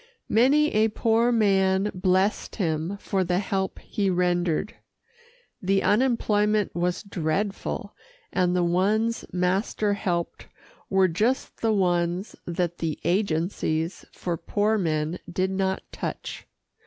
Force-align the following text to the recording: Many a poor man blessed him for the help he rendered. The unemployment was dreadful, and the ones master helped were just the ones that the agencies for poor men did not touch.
Many 0.29 0.73
a 0.73 0.87
poor 0.87 1.31
man 1.31 1.91
blessed 1.93 2.55
him 2.55 2.97
for 2.99 3.23
the 3.23 3.37
help 3.37 3.77
he 3.77 4.09
rendered. 4.09 4.75
The 5.61 5.83
unemployment 5.83 6.73
was 6.73 7.03
dreadful, 7.03 7.93
and 8.33 8.55
the 8.55 8.63
ones 8.63 9.25
master 9.31 9.93
helped 9.93 10.47
were 10.89 11.07
just 11.07 11.61
the 11.61 11.71
ones 11.71 12.35
that 12.47 12.79
the 12.79 12.97
agencies 13.03 14.03
for 14.11 14.37
poor 14.37 14.79
men 14.79 15.19
did 15.31 15.51
not 15.51 15.83
touch. 15.91 16.47